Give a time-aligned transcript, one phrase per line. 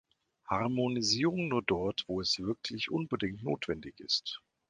[0.49, 4.41] Harmonisierung nur dort, wo es wirklich unbedingt notwendig ist.